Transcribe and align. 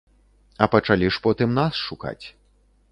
А 0.65 0.67
пачалі 0.75 1.11
ж 1.19 1.23
потым 1.29 1.55
нас 1.61 1.73
шукаць. 1.87 2.21